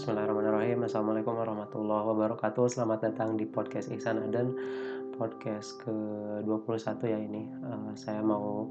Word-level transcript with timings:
Bismillahirrahmanirrahim. 0.00 0.88
Assalamualaikum 0.88 1.36
warahmatullahi 1.36 2.08
wabarakatuh. 2.08 2.72
Selamat 2.72 3.04
datang 3.04 3.36
di 3.36 3.44
podcast 3.44 3.92
Ihsan 3.92 4.16
Adan 4.16 4.56
Podcast 5.12 5.76
ke-21 5.84 7.04
ya 7.04 7.20
ini. 7.20 7.44
Uh, 7.60 7.92
Saya 7.92 8.24
mau 8.24 8.64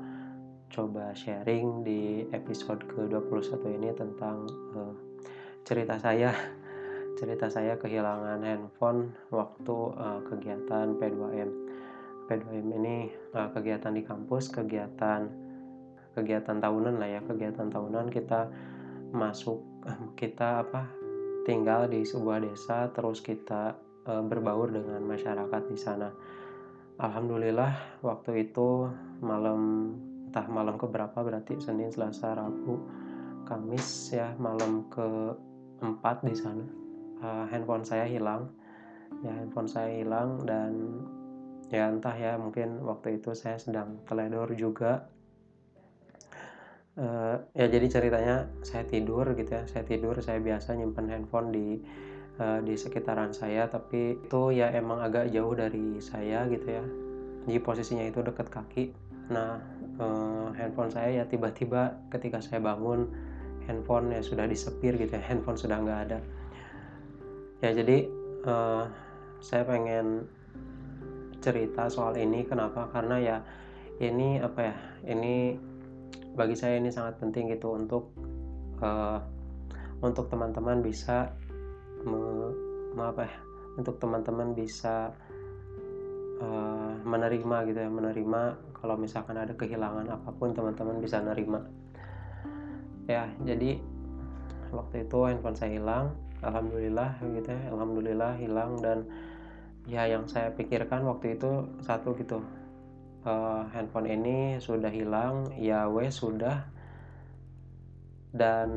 coba 0.74 1.14
sharing 1.14 1.86
di 1.86 2.26
episode 2.34 2.82
ke-21 2.82 3.62
ini 3.62 3.94
tentang 3.94 4.50
uh, 4.74 4.90
cerita 5.70 6.02
saya. 6.02 6.34
Cerita 7.22 7.46
saya 7.46 7.78
kehilangan 7.78 8.42
handphone 8.42 9.14
waktu 9.30 9.78
uh, 10.02 10.26
kegiatan 10.26 10.98
P2M 10.98 11.50
P2M 12.26 12.68
ini 12.74 13.14
uh, 13.38 13.54
kegiatan 13.54 13.94
di 13.94 14.02
kampus, 14.02 14.50
kegiatan 14.50 15.30
kegiatan 16.18 16.58
tahunan 16.58 16.98
lah 16.98 17.06
ya. 17.06 17.22
Kegiatan 17.22 17.70
tahunan 17.70 18.10
kita 18.10 18.50
masuk 19.14 19.62
kita 20.18 20.66
apa 20.66 20.99
tinggal 21.50 21.90
di 21.90 22.06
sebuah 22.06 22.46
desa 22.46 22.94
terus 22.94 23.26
kita 23.26 23.74
e, 24.06 24.14
berbaur 24.22 24.70
dengan 24.70 25.02
masyarakat 25.02 25.62
di 25.66 25.78
sana. 25.82 26.14
Alhamdulillah 27.02 28.06
waktu 28.06 28.46
itu 28.46 28.86
malam 29.26 29.92
entah 30.30 30.46
malam 30.46 30.78
ke 30.78 30.86
berapa 30.86 31.18
berarti 31.18 31.58
Senin, 31.58 31.90
Selasa, 31.90 32.38
Rabu, 32.38 32.78
Kamis 33.50 34.14
ya 34.14 34.38
malam 34.38 34.86
ke 34.94 35.34
empat 35.82 36.22
di 36.22 36.38
sana 36.38 36.70
e, 37.18 37.28
handphone 37.50 37.82
saya 37.82 38.06
hilang 38.06 38.46
ya 39.26 39.34
handphone 39.34 39.66
saya 39.66 39.90
hilang 39.90 40.38
dan 40.46 41.02
ya 41.74 41.90
entah 41.90 42.14
ya 42.14 42.38
mungkin 42.38 42.82
waktu 42.86 43.18
itu 43.18 43.34
saya 43.34 43.58
sedang 43.58 44.02
teledor 44.06 44.54
juga 44.54 45.10
uh, 47.00 47.36
ya 47.56 47.66
jadi 47.72 47.88
ceritanya 47.88 48.52
saya 48.62 48.84
tidur 48.86 49.24
gitu 49.34 49.50
ya. 49.50 49.64
Saya 49.66 49.88
tidur 49.88 50.20
saya 50.20 50.44
biasa 50.44 50.76
nyimpan 50.76 51.08
handphone 51.08 51.50
di 51.56 51.68
uh, 52.38 52.60
di 52.62 52.76
sekitaran 52.76 53.32
saya 53.32 53.72
tapi 53.72 54.20
itu 54.20 54.42
ya 54.54 54.70
emang 54.76 55.00
agak 55.00 55.32
jauh 55.32 55.56
dari 55.56 55.98
saya 56.04 56.46
gitu 56.52 56.68
ya. 56.68 56.84
Jadi 57.48 57.60
posisinya 57.64 58.06
itu 58.06 58.20
dekat 58.20 58.52
kaki. 58.52 58.92
Nah 59.32 59.64
uh, 59.98 60.52
handphone 60.60 60.92
saya 60.92 61.24
ya 61.24 61.26
tiba-tiba 61.26 61.96
ketika 62.12 62.44
saya 62.44 62.60
bangun 62.60 63.08
handphone 63.66 64.12
ya 64.12 64.22
sudah 64.22 64.46
disepir 64.46 65.00
gitu 65.00 65.16
ya. 65.16 65.24
Handphone 65.32 65.58
sudah 65.58 65.80
nggak 65.80 66.00
ada. 66.12 66.20
Ya 67.64 67.72
jadi 67.76 68.08
uh, 68.44 68.86
saya 69.40 69.64
pengen 69.64 70.28
cerita 71.40 71.88
soal 71.88 72.20
ini. 72.20 72.44
Kenapa? 72.44 72.92
Karena 72.92 73.16
ya 73.20 73.38
ini 74.04 74.40
apa 74.44 74.60
ya? 74.72 74.76
Ini 75.08 75.56
bagi 76.40 76.56
saya 76.56 76.80
ini 76.80 76.88
sangat 76.88 77.20
penting 77.20 77.52
gitu 77.52 77.76
untuk 77.76 78.16
uh, 78.80 79.20
untuk 80.00 80.32
teman-teman 80.32 80.80
bisa 80.80 81.36
me, 82.08 82.56
apa 82.96 83.28
ya 83.28 83.36
untuk 83.76 84.00
teman-teman 84.00 84.56
bisa 84.56 85.12
uh, 86.40 86.96
menerima 87.04 87.58
gitu 87.68 87.80
ya 87.84 87.92
menerima 87.92 88.42
kalau 88.72 88.96
misalkan 88.96 89.36
ada 89.36 89.52
kehilangan 89.52 90.08
apa 90.08 90.32
pun 90.32 90.56
teman-teman 90.56 91.04
bisa 91.04 91.20
nerima. 91.20 91.60
Ya 93.12 93.28
jadi 93.44 93.76
waktu 94.72 95.12
itu 95.12 95.20
handphone 95.28 95.60
saya 95.60 95.76
hilang 95.76 96.16
alhamdulillah 96.40 97.20
gitu 97.36 97.52
ya 97.52 97.62
alhamdulillah 97.68 98.40
hilang 98.40 98.80
dan 98.80 99.04
ya 99.92 100.08
yang 100.08 100.24
saya 100.32 100.56
pikirkan 100.56 101.04
waktu 101.04 101.36
itu 101.36 101.68
satu 101.84 102.16
gitu 102.16 102.40
uh, 103.26 103.68
handphone 103.72 104.08
ini 104.08 104.60
sudah 104.62 104.92
hilang 104.92 105.50
ya 105.58 105.88
wes 105.90 106.20
sudah. 106.20 106.68
Dan 108.30 108.70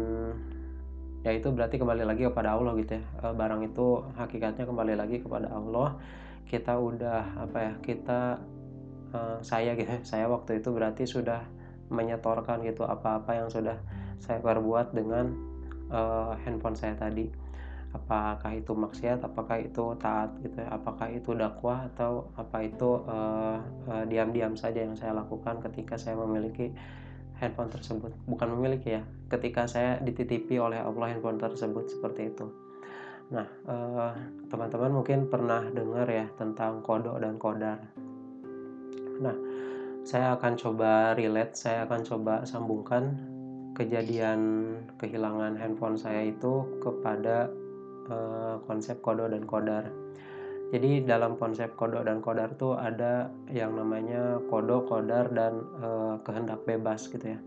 ya 1.23 1.37
itu 1.37 1.53
berarti 1.53 1.77
kembali 1.77 2.09
lagi 2.09 2.27
kepada 2.27 2.57
Allah 2.57 2.73
gitu 2.81 2.99
ya. 2.99 3.05
Uh, 3.21 3.35
barang 3.37 3.63
itu 3.67 3.87
hakikatnya 4.17 4.65
kembali 4.65 4.95
lagi 4.97 5.21
kepada 5.21 5.53
Allah. 5.53 5.99
Kita 6.49 6.77
udah 6.77 7.49
apa 7.49 7.59
ya 7.61 7.73
kita 7.81 8.21
uh, 9.13 9.39
saya 9.45 9.77
gitu 9.77 9.93
saya 10.03 10.27
waktu 10.27 10.61
itu 10.61 10.69
berarti 10.73 11.05
sudah 11.05 11.45
menyetorkan 11.93 12.65
gitu 12.65 12.89
apa-apa 12.89 13.37
yang 13.37 13.49
sudah 13.53 13.77
saya 14.17 14.41
perbuat 14.41 14.97
dengan 14.97 15.37
uh, 15.93 16.33
handphone 16.41 16.79
saya 16.79 16.97
tadi 16.97 17.42
apakah 17.93 18.53
itu 18.57 18.73
maksiat 18.73 19.21
apakah 19.21 19.61
itu 19.61 19.93
taat 20.01 20.33
gitu 20.41 20.65
ya? 20.65 20.69
Apakah 20.73 21.13
itu 21.13 21.37
dakwah 21.37 21.89
atau 21.93 22.33
apa 22.41 22.65
itu 22.65 23.05
uh, 23.05 23.61
uh, 23.89 24.05
diam-diam 24.09 24.57
saja 24.57 24.85
yang 24.85 24.97
saya 24.97 25.13
lakukan 25.13 25.61
ketika 25.69 26.01
saya 26.01 26.17
memiliki 26.17 26.73
handphone 27.37 27.69
tersebut? 27.69 28.13
Bukan 28.25 28.49
memiliki 28.57 28.97
ya 28.97 29.03
ketika 29.29 29.69
saya 29.69 30.01
dititipi 30.01 30.57
oleh 30.57 30.81
Allah 30.81 31.13
handphone 31.13 31.37
tersebut 31.37 31.93
seperti 31.93 32.33
itu. 32.33 32.49
Nah 33.33 33.47
teman-teman 34.49 34.91
uh, 34.93 34.97
mungkin 35.01 35.29
pernah 35.29 35.65
dengar 35.69 36.09
ya 36.09 36.27
tentang 36.41 36.81
kodok 36.81 37.21
dan 37.21 37.37
kodar. 37.37 37.79
Nah 39.21 39.37
saya 40.03 40.35
akan 40.35 40.59
coba 40.59 41.15
relate 41.15 41.55
saya 41.55 41.87
akan 41.87 42.01
coba 42.03 42.35
sambungkan 42.43 43.15
kejadian 43.73 44.41
kehilangan 45.01 45.57
handphone 45.57 45.97
saya 45.97 46.29
itu 46.29 46.67
kepada 46.83 47.49
uh, 48.11 48.59
konsep 48.65 48.99
kodo 49.05 49.29
dan 49.29 49.45
kodar. 49.45 49.91
Jadi 50.73 51.05
dalam 51.05 51.37
konsep 51.37 51.77
kodo 51.77 52.01
dan 52.01 52.25
kodar 52.25 52.57
tuh 52.57 52.81
ada 52.81 53.29
yang 53.53 53.77
namanya 53.77 54.41
kodo, 54.49 54.89
kodar 54.89 55.29
dan 55.29 55.61
uh, 55.85 56.17
kehendak 56.25 56.65
bebas 56.65 57.13
gitu 57.13 57.37
ya. 57.37 57.41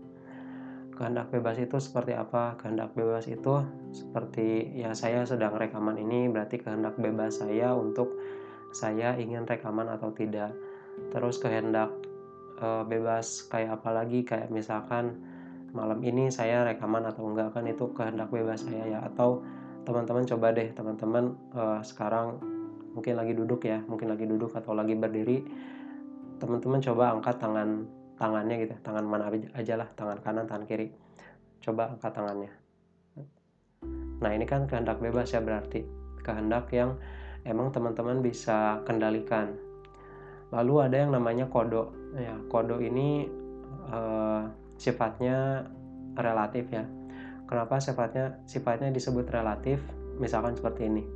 Kehendak 0.94 1.34
bebas 1.34 1.58
itu 1.58 1.76
seperti 1.76 2.14
apa? 2.14 2.54
Kehendak 2.56 2.94
bebas 2.94 3.26
itu 3.26 3.66
seperti 3.90 4.70
ya 4.78 4.94
saya 4.94 5.26
sedang 5.26 5.58
rekaman 5.58 5.98
ini 5.98 6.30
berarti 6.30 6.62
kehendak 6.62 6.94
bebas 6.96 7.42
saya 7.42 7.74
untuk 7.74 8.14
saya 8.70 9.18
ingin 9.18 9.44
rekaman 9.44 9.90
atau 9.90 10.14
tidak. 10.14 10.54
Terus 11.10 11.36
kehendak 11.42 11.90
uh, 12.62 12.86
bebas 12.86 13.44
kayak 13.50 13.82
apa 13.82 13.90
lagi 13.90 14.22
kayak 14.22 14.48
misalkan 14.48 15.18
malam 15.76 16.00
ini 16.00 16.32
saya 16.32 16.64
rekaman 16.64 17.04
atau 17.04 17.28
enggak 17.28 17.52
kan 17.52 17.68
itu 17.68 17.90
kehendak 17.92 18.32
bebas 18.32 18.64
saya 18.64 18.96
ya 18.96 19.00
atau 19.04 19.44
teman-teman 19.86 20.26
coba 20.26 20.50
deh 20.50 20.74
teman-teman 20.74 21.38
uh, 21.54 21.80
sekarang 21.80 22.42
mungkin 22.92 23.14
lagi 23.14 23.32
duduk 23.38 23.62
ya 23.64 23.80
mungkin 23.86 24.10
lagi 24.10 24.26
duduk 24.26 24.50
atau 24.58 24.74
lagi 24.74 24.98
berdiri 24.98 25.46
teman-teman 26.36 26.82
coba 26.82 27.16
angkat 27.16 27.38
tangan 27.40 27.86
tangannya 28.16 28.56
gitu 28.64 28.74
tangan 28.80 29.04
mana 29.04 29.28
aja 29.30 29.74
lah 29.76 29.88
tangan 29.96 30.18
kanan 30.24 30.44
tangan 30.48 30.64
kiri. 30.64 30.92
Coba 31.60 31.92
angkat 31.92 32.12
tangannya. 32.12 32.52
Nah 34.20 34.30
ini 34.32 34.44
kan 34.48 34.64
kehendak 34.64 35.00
bebas 35.00 35.32
ya 35.32 35.40
berarti 35.44 35.84
kehendak 36.24 36.72
yang 36.72 36.96
emang 37.44 37.70
teman-teman 37.70 38.24
bisa 38.24 38.80
kendalikan. 38.88 39.52
Lalu 40.50 40.74
ada 40.88 40.96
yang 41.04 41.12
namanya 41.12 41.46
kodo 41.48 41.92
ya 42.16 42.36
kodo 42.48 42.80
ini 42.80 43.28
uh, 43.92 44.48
sifatnya 44.80 45.68
relatif 46.16 46.72
ya 46.72 46.84
Kenapa 47.46 47.78
sifatnya 47.78 48.42
sifatnya 48.42 48.90
disebut 48.90 49.30
relatif? 49.30 49.78
Misalkan 50.18 50.58
seperti 50.58 50.90
ini, 50.90 51.06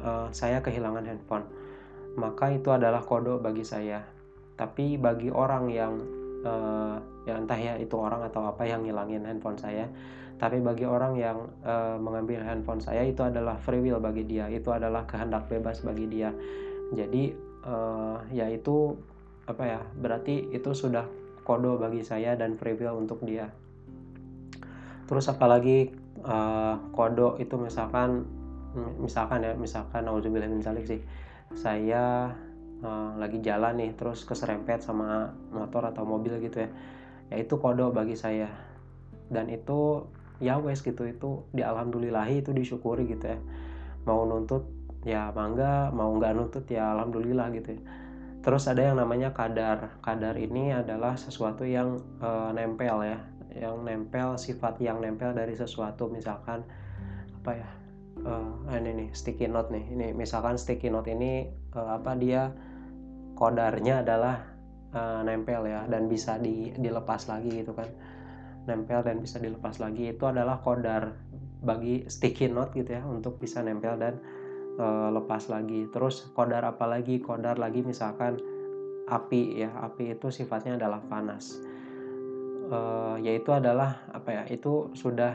uh, 0.00 0.32
saya 0.32 0.64
kehilangan 0.64 1.04
handphone, 1.04 1.44
maka 2.16 2.48
itu 2.48 2.72
adalah 2.72 3.04
kode 3.04 3.36
bagi 3.44 3.60
saya. 3.60 4.00
Tapi 4.56 4.96
bagi 4.96 5.28
orang 5.28 5.68
yang 5.68 6.00
uh, 6.48 6.96
ya 7.28 7.36
entah 7.36 7.60
ya 7.60 7.76
itu 7.76 7.92
orang 8.00 8.24
atau 8.24 8.48
apa 8.48 8.64
yang 8.64 8.88
ngilangin 8.88 9.28
handphone 9.28 9.60
saya, 9.60 9.84
tapi 10.40 10.64
bagi 10.64 10.88
orang 10.88 11.20
yang 11.20 11.52
uh, 11.60 12.00
mengambil 12.00 12.40
handphone 12.40 12.80
saya 12.80 13.04
itu 13.04 13.20
adalah 13.20 13.60
free 13.60 13.84
will 13.84 14.00
bagi 14.00 14.24
dia, 14.24 14.48
itu 14.48 14.72
adalah 14.72 15.04
kehendak 15.04 15.44
bebas 15.52 15.84
bagi 15.84 16.08
dia. 16.08 16.32
Jadi 16.96 17.36
uh, 17.68 18.16
ya 18.32 18.48
itu 18.48 18.96
apa 19.44 19.62
ya? 19.68 19.80
Berarti 20.00 20.56
itu 20.56 20.72
sudah 20.72 21.04
kode 21.44 21.76
bagi 21.76 22.00
saya 22.00 22.32
dan 22.32 22.56
free 22.56 22.78
will 22.80 22.96
untuk 22.96 23.20
dia 23.28 23.52
terus 25.10 25.26
apalagi 25.26 25.90
uh, 26.22 26.78
kodo 26.94 27.34
itu 27.42 27.58
misalkan 27.58 28.22
misalkan 29.02 29.42
ya 29.42 29.52
misalkan 29.58 30.06
nauzubillah 30.06 30.46
min 30.46 30.62
sih. 30.62 31.02
Saya 31.50 32.30
uh, 32.86 33.10
lagi 33.18 33.42
jalan 33.42 33.82
nih 33.82 33.98
terus 33.98 34.22
keserempet 34.22 34.86
sama 34.86 35.34
motor 35.50 35.90
atau 35.90 36.06
mobil 36.06 36.38
gitu 36.38 36.62
ya. 36.62 36.70
Ya 37.34 37.36
itu 37.42 37.58
kodo 37.58 37.90
bagi 37.90 38.14
saya. 38.14 38.46
Dan 39.26 39.50
itu 39.50 40.06
ya 40.38 40.62
wes 40.62 40.86
gitu 40.86 41.02
itu 41.10 41.42
di 41.50 41.66
alhamdulillahi 41.66 42.46
itu 42.46 42.54
disyukuri 42.54 43.10
gitu 43.10 43.34
ya. 43.34 43.38
Mau 44.06 44.22
nuntut 44.22 44.70
ya 45.02 45.34
mangga 45.34 45.90
mau 45.90 46.14
nggak 46.14 46.32
nuntut 46.38 46.64
ya 46.70 46.94
alhamdulillah 46.94 47.50
gitu 47.58 47.74
ya. 47.74 47.82
Terus 48.46 48.70
ada 48.70 48.86
yang 48.86 49.02
namanya 49.02 49.34
kadar. 49.34 49.98
Kadar 49.98 50.38
ini 50.38 50.70
adalah 50.70 51.18
sesuatu 51.18 51.66
yang 51.66 51.98
uh, 52.22 52.54
nempel 52.54 53.02
ya 53.02 53.18
yang 53.56 53.82
nempel 53.82 54.38
sifat 54.38 54.78
yang 54.78 55.02
nempel 55.02 55.34
dari 55.34 55.54
sesuatu 55.56 56.06
misalkan 56.06 56.62
apa 57.40 57.52
ya 57.56 57.68
uh, 58.24 58.76
ini 58.76 59.06
nih 59.06 59.08
sticky 59.16 59.48
note 59.48 59.72
nih. 59.72 59.84
Ini 59.90 60.06
misalkan 60.12 60.60
sticky 60.60 60.92
note 60.92 61.08
ini 61.10 61.48
uh, 61.74 61.98
apa 62.00 62.14
dia 62.18 62.52
kodarnya 63.34 64.04
adalah 64.04 64.44
uh, 64.92 65.24
nempel 65.24 65.64
ya 65.66 65.88
dan 65.88 66.06
bisa 66.06 66.36
di, 66.36 66.74
dilepas 66.76 67.26
lagi 67.26 67.64
gitu 67.64 67.72
kan. 67.72 67.88
Nempel 68.68 69.00
dan 69.02 69.24
bisa 69.24 69.40
dilepas 69.40 69.80
lagi 69.80 70.12
itu 70.12 70.24
adalah 70.28 70.60
kodar 70.60 71.16
bagi 71.64 72.04
sticky 72.08 72.52
note 72.52 72.76
gitu 72.76 72.92
ya 72.92 73.02
untuk 73.08 73.40
bisa 73.40 73.64
nempel 73.64 73.96
dan 73.96 74.20
e, 74.76 74.86
lepas 75.16 75.48
lagi. 75.48 75.88
Terus 75.88 76.28
kodar 76.36 76.68
apa 76.68 76.84
lagi? 76.84 77.24
Kodar 77.24 77.56
lagi 77.56 77.80
misalkan 77.80 78.36
api 79.08 79.64
ya 79.64 79.72
api 79.80 80.12
itu 80.12 80.28
sifatnya 80.28 80.76
adalah 80.76 81.00
panas 81.08 81.56
e, 82.70 82.78
yaitu 83.26 83.50
adalah 83.50 84.06
apa 84.14 84.30
ya 84.30 84.42
itu 84.46 84.94
sudah 84.94 85.34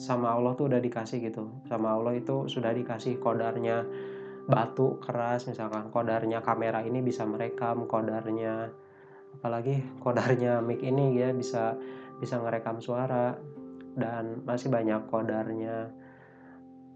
sama 0.00 0.32
Allah 0.32 0.56
tuh 0.56 0.68
udah 0.68 0.80
dikasih 0.80 1.20
gitu. 1.24 1.48
Sama 1.68 1.96
Allah 1.96 2.16
itu 2.16 2.48
sudah 2.48 2.72
dikasih 2.72 3.20
kodarnya 3.20 3.84
batu 4.48 5.00
keras 5.00 5.48
misalkan 5.48 5.92
kodarnya 5.92 6.40
kamera 6.40 6.80
ini 6.82 7.04
bisa 7.04 7.22
merekam 7.28 7.84
kodarnya 7.86 8.72
apalagi 9.38 9.78
kodarnya 10.02 10.58
mic 10.64 10.82
ini 10.82 11.20
ya 11.20 11.30
bisa 11.30 11.76
bisa 12.18 12.40
ngerekam 12.40 12.82
suara 12.82 13.36
dan 13.96 14.44
masih 14.46 14.70
banyak 14.70 15.08
kodarnya. 15.10 15.90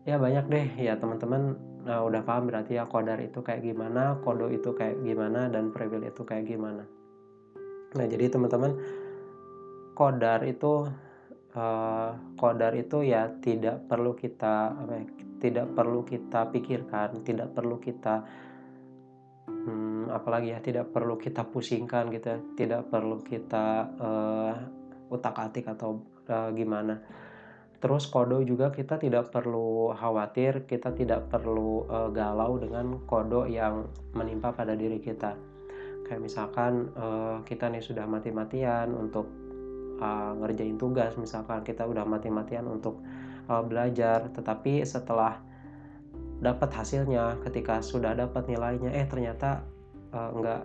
Ya 0.05 0.21
banyak 0.21 0.45
deh. 0.49 0.67
Ya 0.77 1.01
teman-teman 1.01 1.57
nah, 1.85 2.05
udah 2.05 2.25
paham 2.25 2.49
berarti 2.49 2.77
ya 2.81 2.89
kodar 2.89 3.21
itu 3.21 3.41
kayak 3.45 3.65
gimana 3.65 4.21
kodo 4.25 4.49
itu 4.49 4.73
kayak 4.73 5.01
gimana 5.05 5.49
dan 5.53 5.73
preview 5.73 6.01
itu 6.05 6.25
kayak 6.25 6.49
gimana. 6.49 6.85
Nah 7.95 8.07
jadi 8.09 8.33
teman-teman 8.33 8.77
kodar 9.95 10.43
itu 10.45 10.91
uh, 11.55 12.11
kodar 12.37 12.75
itu 12.75 13.07
ya 13.07 13.31
tidak 13.41 13.87
perlu 13.87 14.13
kita 14.19 14.75
apa 14.75 14.93
ya, 14.99 15.05
tidak 15.41 15.67
perlu 15.73 16.03
kita 16.03 16.41
pikirkan 16.51 17.23
tidak 17.23 17.55
perlu 17.55 17.79
kita 17.79 18.27
hmm, 19.49 20.11
apalagi 20.11 20.53
ya 20.53 20.59
tidak 20.61 20.91
perlu 20.91 21.17
kita 21.17 21.47
pusingkan 21.49 22.11
gitu 22.13 22.27
ya 22.35 22.39
tidak 22.59 22.83
perlu 22.91 23.23
kita 23.23 23.67
uh, 23.97 24.55
utak 25.15 25.37
atik 25.39 25.71
atau 25.71 26.03
uh, 26.29 26.51
gimana. 26.51 26.99
Terus 27.85 28.09
kodo 28.09 28.41
juga 28.41 28.73
kita 28.73 28.97
tidak 28.97 29.29
perlu 29.29 29.93
khawatir 29.93 30.65
kita 30.65 30.97
tidak 30.97 31.29
perlu 31.29 31.85
uh, 31.85 32.09
galau 32.09 32.57
dengan 32.57 33.05
kodo 33.05 33.45
yang 33.45 33.85
menimpa 34.17 34.57
pada 34.57 34.73
diri 34.73 34.97
kita. 35.05 35.37
Kayak 36.09 36.25
misalkan 36.25 36.89
uh, 36.97 37.45
kita 37.45 37.69
nih 37.69 37.85
sudah 37.85 38.09
mati-matian 38.09 38.93
untuk 38.97 39.44
uh, 40.05 40.37
ngerjain 40.45 40.77
tugas 40.77 41.17
misalkan 41.17 41.65
kita 41.65 41.89
udah 41.89 42.05
mati-matian 42.05 42.69
untuk 42.69 43.01
uh, 43.49 43.65
belajar 43.65 44.29
tetapi 44.37 44.85
setelah 44.85 45.41
dapat 46.45 46.69
hasilnya 46.77 47.41
ketika 47.41 47.81
sudah 47.81 48.13
dapat 48.13 48.45
nilainya 48.45 48.93
eh 48.93 49.09
ternyata 49.09 49.65
uh, 50.13 50.29
nggak 50.37 50.63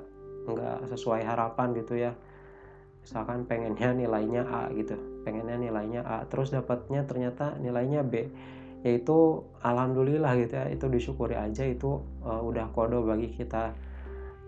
nggak 0.51 0.77
sesuai 0.91 1.23
harapan 1.23 1.71
gitu 1.79 1.95
ya. 1.95 2.11
Misalkan 2.99 3.47
pengennya 3.47 3.95
nilainya 4.03 4.43
A 4.43 4.67
gitu 4.75 4.99
pengennya 5.23 5.61
nilainya 5.61 6.01
A 6.03 6.25
terus 6.27 6.51
dapatnya 6.51 7.07
ternyata 7.07 7.55
nilainya 7.61 8.03
B. 8.03 8.27
Yaitu 8.79 9.43
alhamdulillah 9.59 10.39
gitu 10.39 10.55
ya 10.55 10.65
itu 10.71 10.85
disyukuri 10.87 11.35
aja 11.35 11.67
itu 11.67 11.99
uh, 12.23 12.41
udah 12.43 12.71
kode 12.71 12.99
bagi 13.03 13.31
kita. 13.31 13.75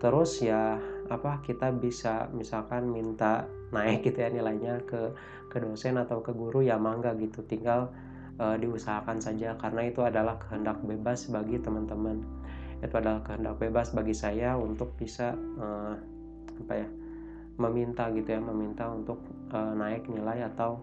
Terus 0.00 0.40
ya 0.40 0.80
apa 1.12 1.44
kita 1.44 1.68
bisa 1.76 2.32
misalkan 2.32 2.88
minta 2.88 3.44
naik 3.72 4.04
gitu 4.04 4.20
ya 4.20 4.28
nilainya 4.28 4.84
ke 4.84 5.16
ke 5.48 5.56
dosen 5.60 5.96
atau 5.96 6.20
ke 6.20 6.30
guru 6.32 6.60
ya 6.62 6.76
mangga 6.76 7.16
gitu. 7.16 7.42
Tinggal 7.48 7.88
uh, 8.38 8.56
diusahakan 8.60 9.18
saja 9.18 9.56
karena 9.56 9.88
itu 9.88 10.04
adalah 10.04 10.38
kehendak 10.38 10.78
bebas 10.84 11.28
bagi 11.32 11.58
teman-teman. 11.58 12.20
Itu 12.84 12.94
adalah 13.00 13.24
kehendak 13.24 13.58
bebas 13.58 13.90
bagi 13.96 14.14
saya 14.14 14.54
untuk 14.54 14.92
bisa 15.00 15.34
uh, 15.58 15.96
apa 16.62 16.74
ya 16.84 16.88
meminta 17.56 18.08
gitu 18.12 18.28
ya 18.32 18.40
meminta 18.40 18.88
untuk 18.88 19.20
uh, 19.52 19.72
naik 19.76 20.08
nilai 20.08 20.44
atau 20.48 20.80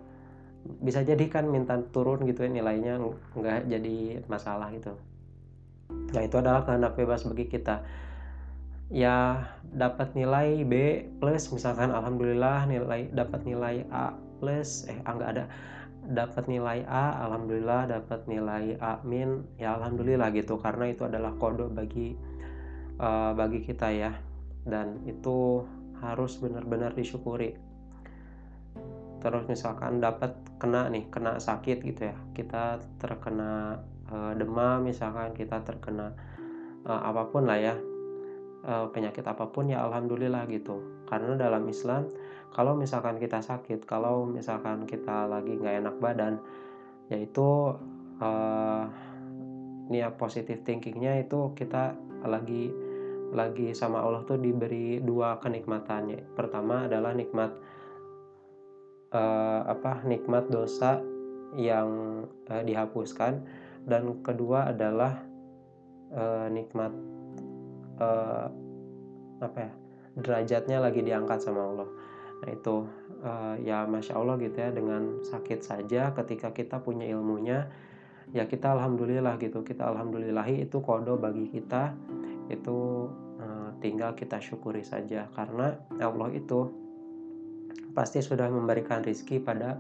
bisa 0.84 1.02
jadi 1.02 1.26
kan 1.32 1.48
minta 1.48 1.80
turun 1.96 2.28
gitu 2.28 2.44
ya 2.46 2.52
nilainya 2.52 3.00
nggak 3.34 3.72
jadi 3.72 4.22
masalah 4.28 4.70
gitu. 4.76 4.94
Nah 5.90 6.22
itu 6.22 6.36
adalah 6.38 6.68
kehendak 6.68 6.94
bebas 7.00 7.26
bagi 7.26 7.50
kita 7.50 7.82
ya 8.90 9.46
dapat 9.70 10.18
nilai 10.18 10.66
B 10.66 11.06
plus. 11.22 11.50
Misalkan 11.54 11.94
alhamdulillah 11.94 12.66
nilai 12.66 13.10
dapat 13.14 13.46
nilai 13.46 13.86
A 13.94 14.18
plus. 14.42 14.90
Eh 14.90 14.98
ah, 15.06 15.14
nggak 15.14 15.32
ada. 15.38 15.46
Dapat 16.10 16.50
nilai 16.50 16.84
A 16.90 17.22
alhamdulillah 17.30 17.86
dapat 17.90 18.26
nilai 18.26 18.76
A 18.82 19.00
min. 19.06 19.46
Ya 19.62 19.78
alhamdulillah 19.78 20.34
gitu. 20.34 20.58
Karena 20.58 20.90
itu 20.90 21.06
adalah 21.06 21.38
kode 21.38 21.70
bagi 21.70 22.18
uh, 22.98 23.32
bagi 23.38 23.62
kita 23.62 23.88
ya. 23.94 24.12
Dan 24.66 25.06
itu 25.06 25.64
harus 26.02 26.38
benar-benar 26.42 26.98
disyukuri. 26.98 27.54
Terus 29.20 29.46
misalkan 29.52 30.02
dapat 30.02 30.34
kena 30.58 30.90
nih 30.90 31.06
kena 31.14 31.38
sakit 31.38 31.86
gitu 31.86 32.10
ya. 32.10 32.18
Kita 32.34 32.82
terkena 32.98 33.78
uh, 34.10 34.34
demam 34.34 34.82
misalkan 34.82 35.38
kita 35.38 35.62
terkena 35.62 36.18
uh, 36.88 37.02
apa 37.06 37.30
pun 37.30 37.46
lah 37.46 37.60
ya 37.60 37.76
uh, 38.66 38.88
penyakit 38.92 39.24
apa 39.24 39.48
pun 39.52 39.70
ya 39.72 39.84
alhamdulillah 39.86 40.48
gitu. 40.50 41.06
Karena 41.08 41.36
dalam 41.40 41.64
Islam 41.70 42.10
kalau 42.50 42.74
misalkan 42.74 43.22
kita 43.22 43.40
sakit 43.40 43.86
kalau 43.86 44.26
misalkan 44.26 44.90
kita 44.90 45.30
lagi 45.30 45.54
nggak 45.54 45.86
enak 45.86 45.96
badan 46.02 46.42
yaitu 47.14 47.78
uh, 48.22 48.84
niat 49.90 50.14
positif 50.22 50.62
thinkingnya 50.62 51.26
itu 51.26 51.54
kita 51.58 51.98
lagi 52.26 52.70
lagi 53.30 53.74
sama 53.78 54.02
Allah 54.02 54.26
tuh 54.26 54.42
diberi 54.42 55.02
dua 55.02 55.38
kenikmatannya. 55.38 56.34
Pertama 56.34 56.90
adalah 56.90 57.14
nikmat 57.14 57.54
uh, 59.14 59.62
apa 59.70 60.02
nikmat 60.06 60.50
dosa 60.50 61.02
yang 61.58 62.26
uh, 62.50 62.64
dihapuskan. 62.66 63.46
Dan 63.86 64.22
kedua 64.22 64.70
adalah 64.70 65.24
uh, 66.14 66.46
nikmat 66.52 66.94
uh, 68.00 68.48
apa 69.40 69.58
ya 69.60 69.72
derajatnya 70.20 70.78
lagi 70.84 71.04
diangkat 71.04 71.40
sama 71.44 71.62
Allah. 71.70 71.90
Nah 72.40 72.50
itu 72.56 72.76
uh, 73.24 73.56
ya 73.60 73.84
masya 73.86 74.16
Allah 74.16 74.40
gitu 74.40 74.58
ya 74.58 74.72
dengan 74.72 75.24
sakit 75.24 75.60
saja 75.60 76.12
ketika 76.16 76.56
kita 76.56 76.80
punya 76.80 77.08
ilmunya 77.08 77.68
ya 78.32 78.48
kita 78.48 78.76
alhamdulillah 78.76 79.36
gitu. 79.40 79.62
Kita 79.62 79.92
alhamdulillahi 79.92 80.66
itu 80.68 80.80
kodo 80.80 81.20
bagi 81.20 81.52
kita 81.52 81.94
itu 82.50 83.08
uh, 83.40 83.70
tinggal 83.84 84.16
kita 84.16 84.40
syukuri 84.40 84.84
saja. 84.84 85.28
Karena 85.36 85.76
Allah 86.00 86.32
itu 86.36 86.72
pasti 87.96 88.24
sudah 88.24 88.48
memberikan 88.48 89.04
rizki 89.04 89.40
pada 89.40 89.80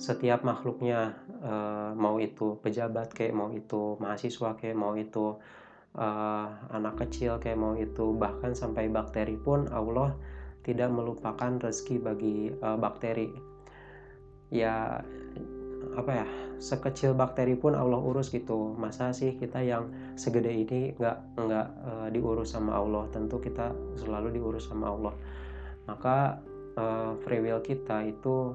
setiap 0.00 0.48
makhluknya 0.48 1.12
mau 1.92 2.16
itu 2.16 2.56
pejabat 2.64 3.12
kayak 3.12 3.36
mau 3.36 3.52
itu 3.52 4.00
mahasiswa 4.00 4.56
kayak 4.56 4.72
mau 4.72 4.96
itu 4.96 5.36
uh, 5.96 6.46
anak 6.70 7.06
kecil 7.06 7.40
kayak 7.42 7.58
mau 7.58 7.74
itu. 7.74 8.14
Bahkan 8.14 8.54
sampai 8.54 8.90
bakteri 8.92 9.34
pun 9.40 9.66
Allah 9.72 10.14
tidak 10.62 10.92
melupakan 10.92 11.56
rezeki 11.58 11.96
bagi 12.02 12.36
uh, 12.60 12.76
bakteri. 12.76 13.30
Ya 14.50 15.00
apa 15.96 16.12
ya 16.12 16.26
sekecil 16.60 17.16
bakteri 17.16 17.56
pun 17.56 17.72
Allah 17.72 17.98
urus 17.98 18.28
gitu. 18.28 18.76
Masa 18.76 19.16
sih 19.16 19.34
kita 19.40 19.64
yang 19.64 19.88
segede 20.14 20.52
ini 20.52 20.92
nggak 20.94 21.18
nggak 21.40 21.66
uh, 21.86 22.08
diurus 22.12 22.52
sama 22.52 22.76
Allah? 22.76 23.08
Tentu 23.10 23.40
kita 23.40 23.72
selalu 23.96 24.36
diurus 24.36 24.68
sama 24.68 24.92
Allah. 24.92 25.14
Maka 25.88 26.38
uh, 26.76 27.16
free 27.24 27.40
will 27.40 27.64
kita 27.64 28.04
itu 28.04 28.54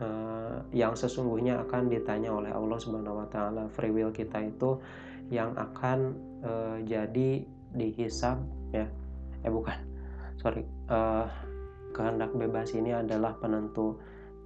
uh, 0.00 0.56
yang 0.72 0.96
sesungguhnya 0.96 1.60
akan 1.68 1.92
ditanya 1.92 2.32
oleh 2.32 2.50
Allah 2.50 2.78
Subhanahu 2.80 3.22
Wa 3.22 3.28
Taala. 3.28 3.62
Free 3.70 3.92
will 3.92 4.10
kita 4.10 4.40
itu 4.42 4.80
yang 5.28 5.52
akan 5.56 6.16
uh, 6.44 6.76
jadi 6.84 7.44
dihisap 7.76 8.40
ya. 8.72 8.88
Eh 9.44 9.52
bukan. 9.52 9.76
Sorry. 10.40 10.64
Uh, 10.88 11.28
kehendak 11.92 12.32
bebas 12.36 12.72
ini 12.76 12.92
adalah 12.94 13.36
penentu 13.36 13.98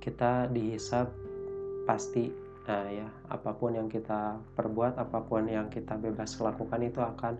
kita 0.02 0.50
dihisap 0.50 1.10
pasti. 1.86 2.30
Nah 2.66 2.86
ya 2.90 3.08
apa 3.30 3.50
pun 3.54 3.74
yang 3.74 3.90
kita 3.90 4.38
perbuat 4.54 4.98
apa 4.98 5.18
pun 5.26 5.50
yang 5.50 5.66
kita 5.66 5.98
bebas 5.98 6.38
lakukan 6.38 6.80
itu 6.82 7.02
akan 7.02 7.34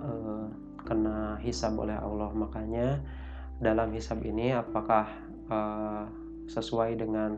uh, 0.00 0.46
kena 0.84 1.36
hisap 1.40 1.76
oleh 1.76 1.96
Allah. 1.96 2.32
Makanya 2.32 3.00
dalam 3.60 3.92
hisap 3.92 4.24
ini 4.24 4.56
apakah 4.56 5.08
uh, 5.52 6.04
sesuai 6.48 6.96
dengan 6.96 7.36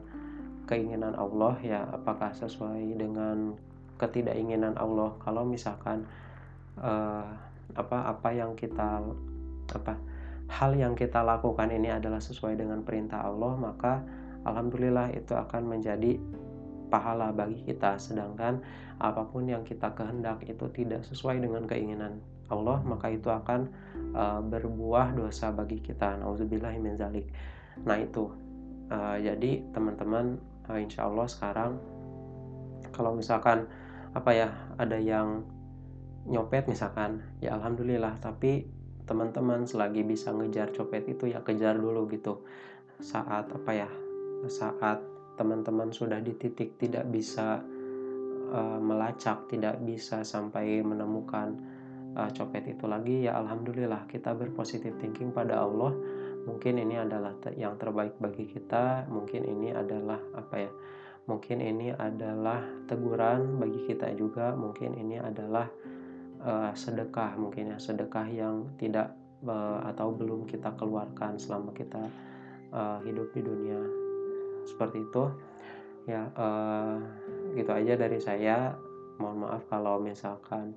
keinginan 0.71 1.15
Allah? 1.19 1.59
Ya 1.63 1.87
apakah 1.91 2.31
sesuai 2.35 2.99
dengan 2.99 3.59
ketidakinginan 4.03 4.75
Allah. 4.75 5.15
Kalau 5.23 5.47
misalkan 5.47 6.03
uh, 6.83 7.31
apa 7.73 7.99
apa 8.11 8.29
yang 8.35 8.59
kita 8.59 9.01
apa 9.73 9.95
hal 10.51 10.77
yang 10.77 10.99
kita 10.99 11.23
lakukan 11.23 11.71
ini 11.71 11.89
adalah 11.89 12.21
sesuai 12.21 12.61
dengan 12.61 12.85
perintah 12.85 13.25
Allah 13.25 13.57
maka 13.57 14.05
alhamdulillah 14.45 15.15
itu 15.17 15.33
akan 15.33 15.79
menjadi 15.79 16.19
pahala 16.91 17.31
bagi 17.31 17.63
kita. 17.63 17.97
Sedangkan 18.03 18.61
apa 18.99 19.25
pun 19.25 19.47
yang 19.49 19.63
kita 19.63 19.95
kehendak 19.95 20.45
itu 20.45 20.67
tidak 20.75 21.07
sesuai 21.07 21.41
dengan 21.41 21.65
keinginan 21.65 22.21
Allah 22.53 22.85
maka 22.85 23.09
itu 23.09 23.33
akan 23.33 23.71
uh, 24.13 24.41
berbuah 24.45 25.17
dosa 25.17 25.55
bagi 25.55 25.81
kita. 25.81 26.19
Zalik. 26.99 27.31
Nah 27.87 27.97
itu. 27.97 28.29
Uh, 28.93 29.17
jadi 29.17 29.65
teman-teman 29.73 30.37
uh, 30.69 30.77
insya 30.77 31.09
Allah 31.09 31.25
sekarang 31.25 31.81
kalau 32.93 33.17
misalkan 33.17 33.65
apa 34.13 34.31
ya 34.37 34.49
ada 34.77 35.01
yang 35.01 35.45
nyopet 36.29 36.69
misalkan 36.71 37.25
ya 37.43 37.57
alhamdulillah. 37.57 38.21
Tapi 38.21 38.67
teman-teman 39.09 39.67
selagi 39.67 40.07
bisa 40.07 40.31
ngejar 40.31 40.71
copet 40.71 41.05
itu 41.11 41.33
ya 41.33 41.43
kejar 41.43 41.75
dulu 41.77 42.07
gitu. 42.13 42.45
Saat 43.03 43.51
apa 43.51 43.73
ya 43.75 43.91
saat 44.47 45.03
teman-teman 45.35 45.91
sudah 45.91 46.21
di 46.21 46.37
titik 46.37 46.77
tidak 46.79 47.09
bisa 47.09 47.65
uh, 48.53 48.79
melacak 48.79 49.49
tidak 49.49 49.81
bisa 49.83 50.23
sampai 50.23 50.85
menemukan 50.85 51.57
uh, 52.15 52.31
copet 52.31 52.69
itu 52.69 52.85
lagi 52.85 53.27
ya 53.27 53.41
alhamdulillah 53.41 54.07
kita 54.07 54.37
berpositif 54.37 54.95
thinking 55.01 55.33
pada 55.33 55.65
Allah. 55.65 55.95
Mungkin 56.43 56.75
ini 56.75 56.99
adalah 56.99 57.39
yang 57.55 57.79
terbaik 57.79 58.19
bagi 58.19 58.51
kita. 58.51 59.07
Mungkin 59.07 59.47
ini 59.47 59.71
adalah 59.71 60.19
apa 60.35 60.57
ya 60.59 60.71
mungkin 61.27 61.63
ini 61.63 61.95
adalah 61.95 62.63
teguran 62.91 63.63
bagi 63.63 63.87
kita 63.87 64.11
juga. 64.19 64.55
Mungkin 64.55 64.99
ini 64.99 65.23
adalah 65.23 65.67
uh, 66.43 66.71
sedekah 66.75 67.39
mungkin 67.39 67.75
ya. 67.75 67.79
Sedekah 67.79 68.27
yang 68.27 68.75
tidak 68.79 69.15
uh, 69.47 69.83
atau 69.87 70.11
belum 70.11 70.51
kita 70.51 70.75
keluarkan 70.75 71.39
selama 71.39 71.71
kita 71.75 72.03
uh, 72.75 72.99
hidup 73.07 73.31
di 73.35 73.43
dunia. 73.43 73.81
Seperti 74.67 75.03
itu. 75.03 75.25
Ya 76.11 76.27
uh, 76.35 76.99
gitu 77.55 77.71
aja 77.71 77.95
dari 77.95 78.19
saya. 78.19 78.75
Mohon 79.23 79.47
maaf 79.47 79.63
kalau 79.71 80.03
misalkan 80.03 80.75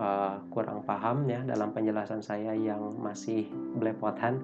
uh, 0.00 0.40
kurang 0.48 0.80
paham 0.88 1.28
ya 1.28 1.44
dalam 1.44 1.76
penjelasan 1.76 2.24
saya 2.24 2.56
yang 2.56 2.80
masih 2.96 3.44
belepotan. 3.76 4.40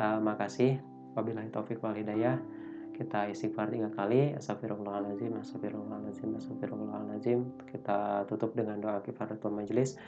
Uh, 0.00 0.16
makasih. 0.24 0.80
Wabillahi 1.14 1.46
taufik 1.54 1.78
wal 1.78 1.94
hidayah 1.94 2.53
kita 2.94 3.28
istighfar 3.28 3.68
tiga 3.74 3.90
kali 3.90 4.32
astagfirullahaladzim 4.38 5.34
astagfirullahaladzim 5.42 6.30
astagfirullahaladzim 6.38 7.40
kita 7.68 8.24
tutup 8.30 8.54
dengan 8.54 8.78
doa 8.78 9.02
kifaratul 9.02 9.50
majelis 9.50 9.98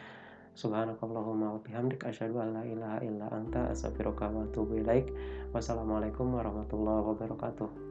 subhanakallahumma 0.56 1.52
wa 1.52 1.60
bihamdik 1.60 2.00
asyhadu 2.08 2.40
an 2.40 2.56
la 2.56 2.62
ilaha 2.64 2.98
illa 3.04 3.28
anta 3.28 3.76
astaghfiruka 3.76 4.32
wa 4.32 4.48
atubu 4.48 4.80
ilaik. 4.80 5.12
Wassalamualaikum 5.52 6.32
warahmatullahi 6.32 7.04
wabarakatuh 7.12 7.85